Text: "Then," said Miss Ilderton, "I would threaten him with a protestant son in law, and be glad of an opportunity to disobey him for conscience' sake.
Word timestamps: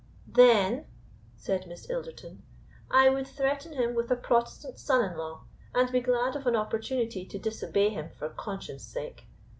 "Then," 0.33 0.87
said 1.35 1.67
Miss 1.67 1.87
Ilderton, 1.87 2.41
"I 2.89 3.09
would 3.09 3.27
threaten 3.27 3.73
him 3.73 3.93
with 3.93 4.09
a 4.09 4.15
protestant 4.15 4.79
son 4.79 5.07
in 5.11 5.15
law, 5.15 5.43
and 5.75 5.91
be 5.91 5.99
glad 6.01 6.35
of 6.35 6.47
an 6.47 6.55
opportunity 6.55 7.23
to 7.27 7.37
disobey 7.37 7.89
him 7.89 8.09
for 8.09 8.29
conscience' 8.29 8.81
sake. 8.83 9.25